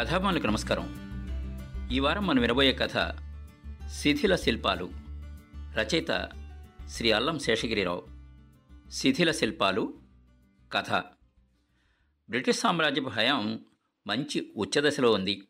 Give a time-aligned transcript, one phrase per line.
[0.00, 0.86] కథామానులకు నమస్కారం.
[1.92, 3.16] ఈ వారం మనం వినబోయే కథ
[3.88, 4.90] శిథిల శిల్పాలు
[5.56, 6.28] రచయిత
[6.86, 8.04] శ్రీ అల్లం శేషగిరిరావు.
[8.90, 9.94] శిథిల శిల్పాలు
[10.72, 10.90] కథ.
[12.28, 13.64] బ్రిటిష్ సామ్రాజ్యపు హయాం
[14.06, 15.48] మంచి ఉచ్చదశలో ఉంది.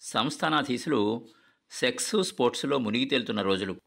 [0.00, 1.28] సంస్థానాధీశులు
[1.70, 3.80] సెక్స్ స్పోర్ట్స్లో మునిగి తేలుతున్న రోజులు.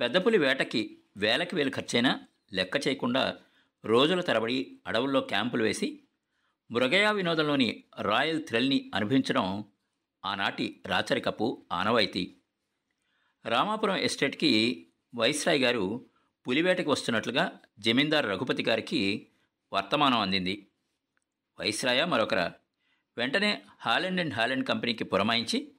[0.00, 2.20] పెద్దపులి వేటకి వేలకి వేలు ఖర్చైనా
[2.52, 3.36] లెక్క చేయకుండా
[3.84, 6.02] రోజుల తరబడి అడవుల్లో క్యాంపులు వేసి
[6.70, 9.64] మృగయా వినోదంలోని రాయల్ థ్రిల్ని అనుభవించడం
[10.24, 12.36] ఆనాటి రాచరికపు ఆనవాయితీ.
[13.44, 16.06] రామాపురం ఎస్టేట్కి వైస్రాయ్ గారు
[16.48, 19.26] పులివేటకి వస్తున్నట్లుగా జమీందార్ రఘుపతి గారికి
[19.72, 20.66] వర్తమానం అందింది.
[21.60, 22.52] వైస్రాయ మరొకరా.
[23.16, 25.72] వెంటనే హాలెండ్ అండ్ హాలెండ్ కంపెనీకి పురమాయించి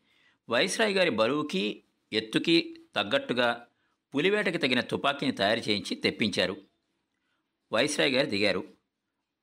[0.49, 3.67] వైస్రాయ్ గారి బరువుకి ఎత్తుకి తగ్గట్టుగా
[4.15, 6.57] పులివేటకి తగిన తుపాకీని తయారు చేయించి తెప్పించారు.
[7.73, 8.78] వైస్రాయ్ గారు దిగారు.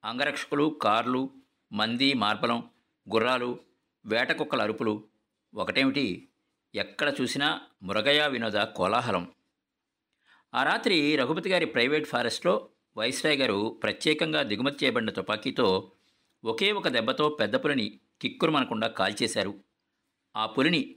[0.07, 1.31] అంగరక్షకులు కార్లు
[1.73, 2.71] మంది మార్బలం
[3.15, 3.61] గుర్రాలు
[4.07, 5.05] వేటకుక్కల అరుపులు.
[5.55, 6.29] ఒకటేమిటి?
[6.75, 9.33] ఎక్కడ చూసినా మృగయా వినోద కోలాహలం.
[10.55, 15.93] ఆ రాత్రి రఘుపతి గారి ప్రైవేట్ ఫారెస్ట్లో వైస్రాయ్ గారు ప్రత్యేకంగా దిగుమతి చేయబడిన తుపాకీతో
[16.45, 19.55] ఒకే ఒక దెబ్బతో పెద్ద పులిని కిక్కురుమనకుండా కాల్చేశారు.
[20.37, 20.97] ఆ పులిని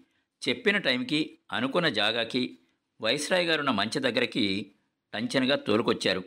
[0.50, 2.60] చెప్పిన టైంకి అనుకున్న జాగాకి
[3.02, 4.72] వైస్రాయ్ గారున్న మంచి దగ్గరికి
[5.14, 6.24] టంచనగా తోలుకొచ్చారు.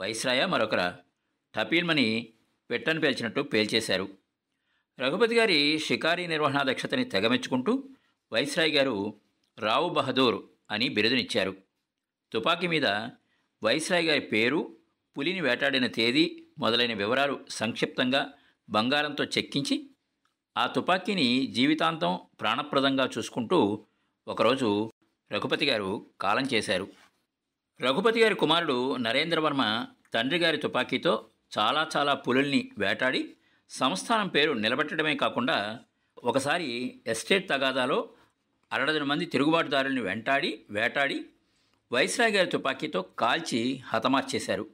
[0.00, 0.98] వైస్రాయ మరొకరా
[1.56, 2.28] టపీల్మని
[2.70, 4.08] పెట్టను పేల్చినట్టు పేల్చేశారు.
[5.00, 7.84] రఘుపతి గారి షికారీ నిర్వహణా దక్షతని తెగమెచ్చుకుంటూ
[8.32, 9.14] వైస్రాయ్ గారు
[9.58, 11.56] రావు బహదూర్ అని బిరుదునిచ్చారు.
[12.32, 12.86] తుపాకీ మీద
[13.62, 14.76] వైస్రాయ్ గారి పేరు
[15.18, 18.32] పులిని వేటాడిన తేదీ మొదలైన వివరాలు సంక్షిప్తంగా
[18.68, 19.90] బంగారంతో చెక్కించి
[20.56, 23.86] ఆ తుపాకీని జీవితాంతం ప్రాణప్రదంగా చూసుకుంటూ
[24.28, 24.90] ఒకరోజు
[25.32, 26.88] రఘుపతి గారు కాలం చేశారు.
[27.80, 33.36] రఘుపతి గారి కుమారుడు నరేంద్రవర్మ తండ్రి గారి తుపాకీతో చాలా చాలా పులుల్ని వేటాడి
[33.68, 35.80] సంస్థానం పేరు నిలబెట్టడమే కాకుండా
[36.24, 38.10] ఒకసారి ఎస్టేట్ తగాదాలో
[38.72, 41.26] అరడజన మంది తిరుగుబాటుదారుల్ని వెంటాడి వేటాడి
[41.92, 44.66] వైస్రాయ్ గారి తుపాకీతో కాల్చి హతమార్చేశారు.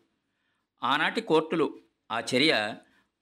[0.82, 1.78] ఆనాటి కోర్టులు
[2.12, 2.74] ఆ చర్య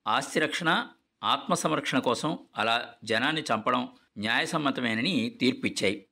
[0.07, 0.89] ఆస్తి రక్షణ
[1.25, 6.07] ఆత్మ సంరక్షణ కోసం అలా జనాన్ని చంపడం న్యాయసమ్మతమేనని తీర్పిచ్చాయి.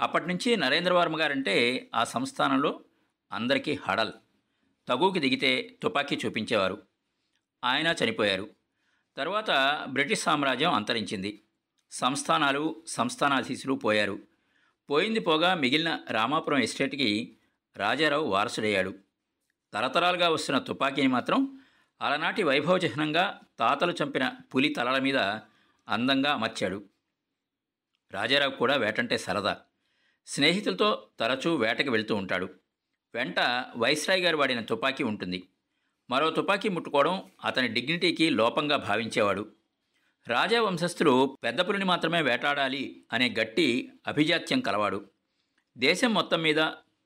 [0.00, 2.80] అప్పటి నుంచి నరేంద్రవర్మ గారంటే ఆ సంస్థానంలో
[3.32, 4.12] అందరికీ హడల్.
[4.88, 6.82] తగువుకి దిగితే తుపాకీ చూపించేవారు.
[7.64, 8.50] ఆయన చనిపోయారు.
[9.16, 9.50] తర్వాత
[9.88, 11.42] బ్రిటిష్ సామ్రాజ్యం అంతరించింది.
[11.90, 14.18] సంస్థానాలు సంస్థానాధీశులు పోయారు.
[14.90, 17.36] పోయింది పోగా మిగిలిన రామాపురం ఎస్టేట్కి
[17.76, 18.94] రాజారావు వారసుడయ్యాడు.
[19.72, 21.60] తరతరాలుగా వస్తున్న తుపాకీని మాత్రం
[22.00, 25.16] అలనాటి వైభవ చిహ్నంగా తాతలు చంపిన పులి తలల మీద
[25.88, 26.84] అందంగా అమర్చాడు.
[28.12, 29.56] రాజారావు కూడా వేటంటే సరదా.
[30.26, 32.67] స్నేహితులతో తరచూ వేటకి వెళ్తూ ఉంటాడు.
[33.14, 33.40] వెంట
[33.76, 35.48] వైస్రాయ్ గారు వాడిన తుపాకీ ఉంటుంది.
[36.10, 39.52] మరో తుపాకీ ముట్టుకోవడం అతని డిగ్నిటీకి లోపంగా భావించేవాడు.
[40.26, 45.04] రాజా వంశస్థులు పెద్ద పులిని మాత్రమే వేటాడాలి అనే గట్టి అభిజాత్యం కలవాడు.
[45.78, 46.56] దేశం మొత్తం మీద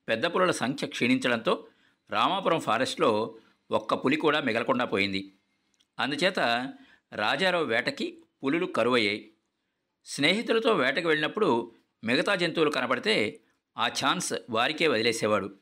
[0.09, 1.67] పెద్ద పులుల సంఖ్య క్షీణించడంతో
[2.11, 3.39] రామాపురం ఫారెస్ట్లో
[3.71, 5.33] ఒక్క పులి కూడా మిగలకుండా పోయింది.
[5.99, 6.39] అందుచేత
[7.13, 9.33] రాజారావు వేటకి పులులు కరువయ్యాయి.
[10.05, 11.73] స్నేహితులతో వేటకు వెళ్ళినప్పుడు
[12.05, 13.41] మిగతా జంతువులు కనపడితే
[13.79, 15.62] ఆ ఛాన్స్ వారికే వదిలేసేవాడు.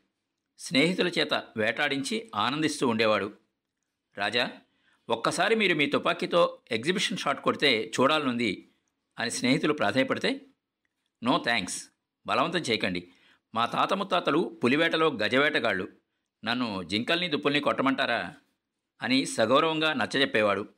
[0.61, 3.33] స్నేహితుల చేత వేటాడించి ఆనందిస్తూ ఉండేవాడు.
[4.17, 4.51] రాజా
[5.09, 8.71] ఒక్కసారి మీరు మీ తుపాకీతో ఎగ్జిబిషన్ షాట్ కొడితే చూడాలనుంది
[9.19, 10.41] అని స్నేహితులు ప్రాధాయపడితే
[11.23, 11.87] నో థ్యాంక్స్
[12.25, 13.11] బలవంతం చేయకండి.
[13.55, 15.87] మా తాత ముత్తాతలు పులివేటలో గజవేటగాళ్ళు.
[16.45, 18.33] నన్ను జింకల్ని దుప్పుల్ని కొట్టమంటారా?
[19.01, 20.69] అని సగౌరవంగా నచ్చజెప్పేవాడు.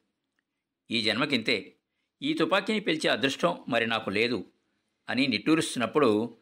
[0.92, 1.76] ఈ జన్మకింతే
[2.22, 4.46] ఈ తుపాకీని పిలిచే అదృష్టం మరి నాకు లేదు
[5.10, 6.38] అని నిట్టూరుస్తున్నప్పుడు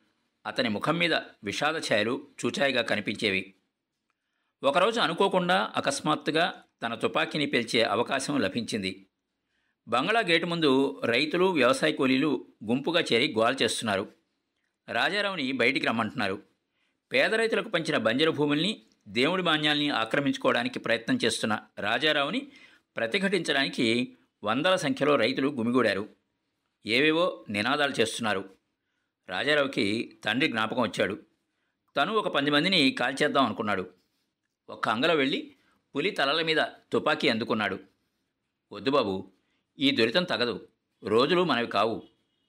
[0.45, 1.13] అతని ముఖం మీద
[1.43, 3.53] విషాద ఛాయలు చూచాయిగా కనిపించేవి.
[4.63, 9.07] ఒకరోజు అనుకోకుండా అకస్మాత్తుగా తన తుపాకీని పిలిచే అవకాశం లభించింది.
[9.87, 14.13] బంగ్లా గేటు ముందు రైతులు వ్యవసాయ కూలీలు గుంపుగా చేరి గోల చేస్తున్నారు.
[14.89, 16.43] రాజారావుని బయటికి రమ్మంటున్నారు.
[17.13, 22.47] పేద రైతులకు పంచిన బంజర భూముల్ని దేవుడి మాన్యాల్ని ఆక్రమించుకోవడానికి ప్రయత్నం చేస్తున్న రాజారావుని
[22.97, 26.09] ప్రతిఘటించడానికి వందల సంఖ్యలో రైతులు గుమిగూడారు.
[26.85, 28.60] ఏవేవో నినాదాలు చేస్తున్నారు.
[29.31, 31.19] రాజారావుకి తండ్రి జ్ఞాపకం వచ్చాడు.
[31.95, 33.89] తను ఒక పది మందిని కాల్చేద్దాం అనుకున్నాడు.
[34.69, 35.55] ఒక్క అంగలో వెళ్ళి
[35.95, 36.57] పులి తలల మీద
[36.91, 37.79] తుపాకీ అందుకున్నాడు.
[38.71, 39.31] వద్దు బాబు
[39.79, 40.67] ఈ దురితం తగదు.
[41.03, 42.03] రోజులు మనవి కావు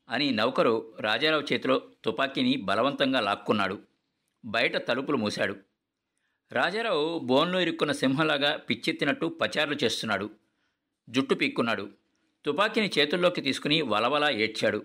[0.09, 3.79] అని నౌకరు రాజారావు చేతిలో తుపాకీని బలవంతంగా లాక్కున్నాడు.
[4.45, 5.57] బయట తలుపులు మూశాడు.
[6.53, 10.31] రాజారావు బోన్లో ఇరుక్కున్న సింహంలాగా పిచ్చెత్తినట్టు పచారులు చేస్తున్నాడు.
[11.09, 11.91] జుట్టు పీక్కున్నాడు.
[12.45, 14.85] తుపాకీని చేతుల్లోకి తీసుకుని వలవలా ఏడ్చాడు.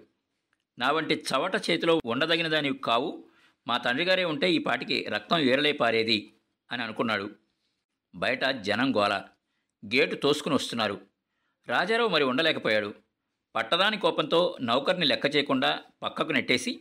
[0.79, 3.23] నా వంటి చవట చేతిలో ఉండదగిన దానివి కావు
[3.67, 6.33] మా తండ్రిగారే ఉంటే ఈ పాటికి రక్తం ఏరలై పారేది
[6.71, 7.35] అని అనుకున్నాడు.
[8.15, 9.23] బయట జనం గోల.
[9.85, 11.01] గేటు తోసుకుని వస్తున్నారు.
[11.67, 12.93] రాజారావు మరి ఉండలేకపోయాడు.
[13.55, 16.79] పట్టదాని కోపంతో నౌకర్ని లెక్క చేయకుండా పక్కకు నెట్టేసి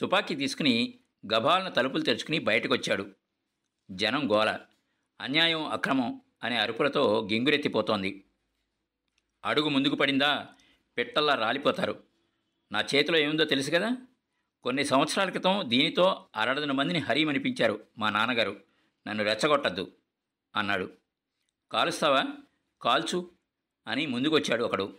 [0.00, 0.94] తుపాకీ తీసుకుని
[1.34, 3.10] గభాలను తలుపులు తెరుచుకుని బయటకొచ్చాడు.
[3.90, 4.58] జనం గోల.
[5.20, 8.24] అన్యాయం అక్రమం అనే అరుపులతో గింగురెత్తిపోతోంది.
[9.44, 10.46] అడుగు ముందుకు పడిందా?
[10.98, 12.07] పిట్టల్లా రాలిపోతారు.
[12.72, 13.96] నా చేతిలో ఏముందో తెలుసు కదా?
[14.62, 18.60] కొన్ని సంవత్సరాల క్రితం దీనితో అరడదన మందిని హరీమనిపించారు మా నాన్నగారు.
[19.08, 19.92] నన్ను రెచ్చగొట్టద్దు
[20.56, 20.92] అన్నాడు.
[21.72, 22.24] కాలుస్తావా?
[22.82, 23.30] కాల్చు
[23.86, 24.98] అని ముందుకొచ్చాడు ఒకడు.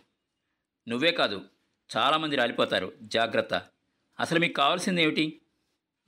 [0.88, 1.48] నువ్వే కాదు
[1.96, 2.92] చాలామంది రాలిపోతారు.
[3.02, 3.66] జాగ్రత్త.
[4.20, 5.40] అసలు మీకు కావాల్సింది ఏమిటి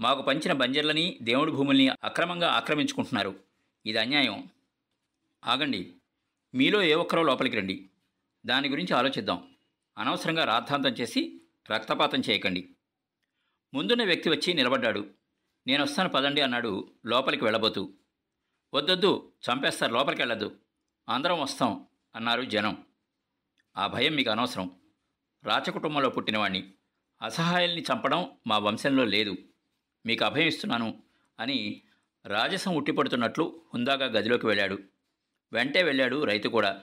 [0.00, 3.40] మాకు పంచిన బంజర్లని దేవుడి భూముల్ని అక్రమంగా ఆక్రమించుకుంటున్నారు.
[3.86, 4.48] ఇది అన్యాయం.
[5.44, 5.92] ఆగండి.
[6.54, 7.90] మీలో ఏ ఒక్కరో లోపలికి రండి.
[8.46, 9.54] దాని గురించి ఆలోచిద్దాం.
[9.98, 12.68] అనవసరంగా రాద్ధాంతం చేసి రక్తపాతం చేయకండి.
[13.74, 15.10] ముందున్న వ్యక్తి వచ్చి నిలబడ్డాడు.
[15.66, 17.92] నేను వస్తాను పదండి అన్నాడు లోపలికి వెళ్ళబోతూ.
[18.74, 20.56] వద్దొద్దు చంపేస్తారు లోపలికి వెళ్ళద్దు
[21.08, 22.84] అందరం వస్తాం అన్నారు జనం.
[23.76, 24.80] ఆ భయం మీకు అనవసరం.
[25.44, 26.74] రాచకుటుంబంలో పుట్టినవాణ్ణి.
[27.22, 29.36] అసహాయాల్ని చంపడం మా వంశంలో లేదు.
[30.06, 31.02] మీకు అభయం ఇస్తున్నాను
[31.40, 31.82] అని
[32.26, 34.78] రాజసం ఉట్టిపడుతున్నట్లు హుందాగా గదిలోకి వెళ్ళాడు.
[35.52, 36.82] వెంటే వెళ్ళాడు రైతు కూడా.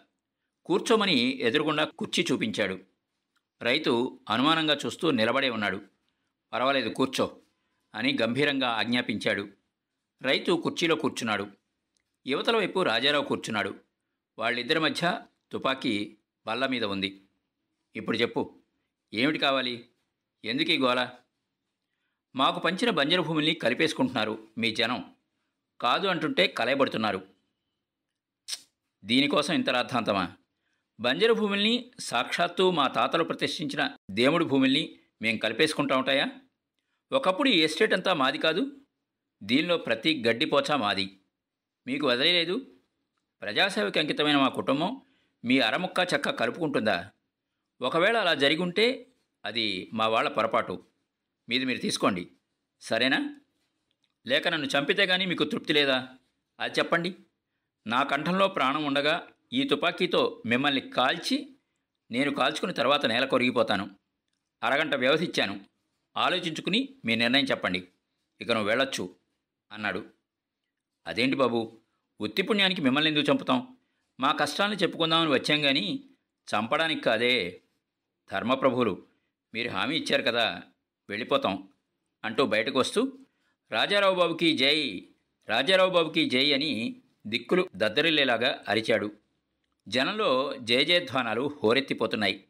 [0.65, 2.79] కూర్చోమని ఎదురుగుండా కుర్చీ చూపించాడు.
[3.61, 5.81] రైతు అనుమానంగా చూస్తూ నిలబడే ఉన్నాడు.
[6.53, 7.37] పర్వాలేదు కూర్చో
[7.95, 9.49] అని గంభీరంగా ఆజ్ఞాపించాడు.
[10.21, 11.47] రైతు కుర్చీలో కూర్చున్నాడు.
[12.27, 13.75] యువతల వైపు రాజారావు కూర్చున్నాడు.
[14.39, 15.21] వాళ్ళిద్దరి మధ్య
[15.51, 16.17] తుపాకీ
[16.47, 17.25] బల్ల మీద ఉంది.
[17.95, 18.59] ఇప్పుడు చెప్పు
[19.13, 19.89] ఏమిటి కావాలి?
[20.45, 21.09] ఎందుకు ఈ గోల?
[22.35, 25.15] మాకు పంచిన బంజరు భూమిని కలిపేసుకుంటున్నారు మీ జనం.
[25.81, 27.27] కాదు అంటుంటే కలయబడుతున్నారు.
[29.05, 30.33] దీనికోసం ఇంత రాద్ధాంతమా?
[31.01, 36.27] బంజరు భూముల్ని సాక్షాత్తు మా తాతలు ప్రతిష్ఠించిన దేవుడి భూముల్ని మేం కలిపేసుకుంటా ఉంటాయా?
[37.11, 38.71] ఒకప్పుడు ఈ ఎస్టేట్ అంతా మాది కాదు.
[39.43, 41.19] దీనిలో ప్రతి గడ్డిపోచా మాది.
[41.87, 42.71] మీకు వదిలేదు
[43.41, 45.01] ప్రజాసేవకి అంకితమైన మా కుటుంబం
[45.45, 47.11] మీ అరముక్క చెక్క కలుపుకుంటుందా?
[47.81, 49.07] ఒకవేళ అలా జరిగి ఉంటే
[49.45, 50.85] అది మా వాళ్ళ పొరపాటు.
[51.49, 52.31] మీది మీరు తీసుకోండి.
[52.81, 53.35] సరేనా?
[54.27, 56.07] లేక నన్ను చంపితే కానీ మీకు తృప్తి లేదా?
[56.59, 57.15] అది చెప్పండి.
[57.87, 61.55] నా కంఠంలో ప్రాణం ఉండగా ఈ తుపాకీతో మిమ్మల్ని కాల్చి
[62.11, 63.95] నేను కాల్చుకుని తర్వాత నేల కొరిగిపోతాను.
[64.63, 65.65] అరగంట వ్యవధిచ్చాను.
[66.17, 67.87] ఆలోచించుకుని మీ నిర్ణయం చెప్పండి.
[68.41, 69.15] ఇక నువ్వు వెళ్ళొచ్చు
[69.71, 70.05] అన్నాడు.
[71.07, 71.81] అదేంటి బాబు?
[72.21, 73.77] ఉత్తి పుణ్యానికి మిమ్మల్ని ఎందుకు చంపుతాం?
[74.19, 76.09] మా కష్టాలను చెప్పుకుందామని వచ్చాం కానీ
[76.55, 77.61] చంపడానికి కాదే.
[78.31, 79.05] ధర్మప్రభువులు
[79.53, 80.63] మీరు హామీ ఇచ్చారు కదా
[81.09, 81.69] వెళ్ళిపోతాం
[82.23, 83.17] అంటూ బయటకు వస్తూ
[83.71, 85.07] రాజారావు బాబుకి జై
[85.47, 89.11] రాజారావు బాబుకి జై అని దిక్కులు దద్దరిల్లేలాగా అరిచాడు.
[89.89, 92.47] జనంలో జయజయధ్వానాలు హోరెత్తిపోతున్నాయి.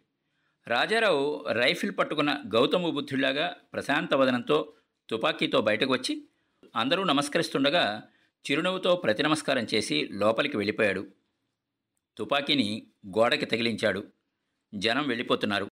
[0.68, 4.74] రాజారావు రైఫిల్ పట్టుకున్న గౌతమ బుద్ధుడిలాగా ప్రశాంత వదనంతో
[5.10, 6.28] తుపాకీతో బయటకు వచ్చి
[6.76, 8.04] అందరూ నమస్కరిస్తుండగా
[8.52, 11.08] చిరునవ్వుతో ప్రతి నమస్కారం చేసి లోపలికి వెళ్ళిపోయాడు.
[12.18, 14.08] తుపాకీని గోడకి తగిలించాడు.
[14.74, 15.70] జనం వెళ్ళిపోతున్నారు.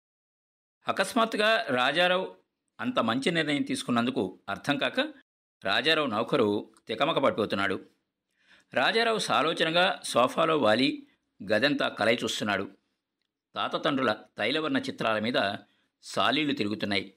[0.87, 2.35] అకస్మాత్తుగా రాజారావు
[2.79, 4.99] అంత మంచి నిర్ణయం తీసుకున్నందుకు అర్థం కాక
[5.65, 7.85] రాజారావు నౌకరు తికమక పడిపోతున్నాడు.
[8.73, 11.06] రాజారావు సాలోచనగా సోఫాలో వాలి
[11.43, 12.71] గదంతా కలై చూస్తున్నాడు.
[13.55, 15.57] తాతతండ్రుల తైలవర్ణ చిత్రాల మీద
[16.03, 17.13] సాలీళ్ళు తిరుగుతున్నాయి.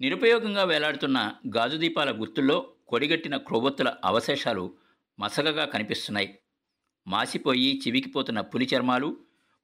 [0.00, 4.76] నిరుపయోగంగా వేలాడుతున్న గాజు దీపాల గుర్తుల్లో కొడిగట్టిన క్రొవ్వొత్తుల అవశేషాలు
[5.20, 6.38] మసగగా కనిపిస్తున్నాయి.
[7.06, 9.16] మాసిపోయి చివికిపోతున్న పులి చర్మాలు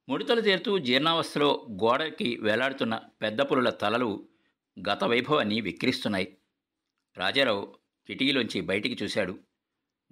[0.09, 4.27] ముడతలు చేరుతూ జీర్ణావస్థలో గోడకి వేలాడుతున్న పెద్ద పులుల తలలు
[4.89, 6.37] గత వైభవాన్ని విక్రిస్తున్నాయి
[7.17, 7.75] రాజారావు
[8.07, 9.39] కిటికీలోంచి బయటికి చూశాడు.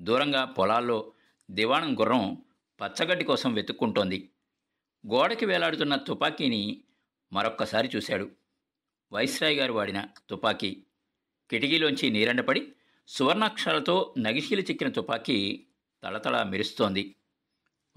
[0.02, 1.14] దూరంగా పొలాల్లో
[1.52, 2.38] దివాణం గుర్రం
[2.82, 4.30] పచ్చగడ్డి కోసం వెతుక్కుంటోంది.
[5.14, 6.84] గోడకి వేలాడుతున్న తుపాకీని
[7.34, 8.32] మరొక్కసారి చూశాడు.
[9.12, 10.84] వైస్రాయ్ గారు వాడిన తుపాకీ.
[11.50, 12.72] కిటికీలోంచి నీరండపడి
[13.08, 15.66] సువర్ణాక్షరాలతో నగిశీలు చిక్కిన తుపాకీ
[16.04, 17.16] తళతళ మెరుస్తోంది.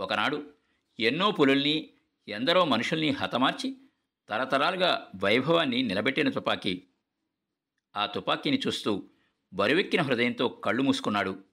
[0.00, 0.50] ఒకనాడు
[1.00, 1.90] ఎన్నో పులుల్ని
[2.28, 3.76] ఎందరో మనుషుల్ని హతమార్చి
[4.28, 6.82] తరతరాలుగా వైభవాన్ని నిలబెట్టిన తుపాకీ.
[7.97, 9.11] ఆ తుపాకీని చూస్తూ
[9.52, 11.44] బరువెక్కిన హృదయంతో కళ్ళు మూసుకున్నాడు.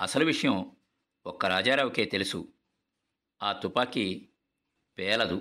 [0.00, 0.76] అసలు విషయం
[1.26, 2.48] ఒక్క రాజారావుకే తెలుసు.
[3.42, 4.28] ఆ తుపాకీ
[4.98, 5.34] పేలదు.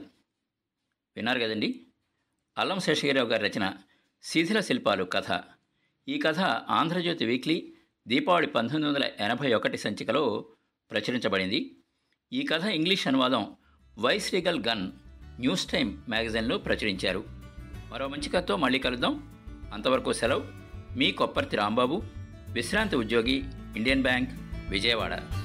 [1.16, 1.88] విన్నారు కదండి?
[2.58, 3.74] అల్లం శేషగిరావు గారి రచన
[4.24, 5.42] శిథిల శిల్పాలు కథ.
[6.08, 7.74] ఈ కథ ఆంధ్రజ్యోతి వీక్లీ
[8.08, 10.50] దీపావళి పంతొమ్మిది వందల ఎనభై ఒకటి సంచికలో
[10.92, 11.76] ప్రచురించబడింది.
[12.34, 13.58] ఈ కథ ఇంగ్లీష్ అనువాదం
[14.00, 14.92] vice regal gun
[15.40, 17.24] news Time మ్యాగజైన్లో ప్రచురించారు.
[17.90, 19.42] మరో మంచి కథతో మళ్ళీ కలుద్దాం.
[19.74, 20.46] అంతవరకు సెలవు.
[20.98, 22.04] మీ కొప్పర్తి రాంబాబు
[22.50, 23.44] విశ్రాంతి ఉద్యోగి
[23.76, 24.30] ఇండియన్ బ్యాంక్
[24.70, 25.42] విజయవాడ.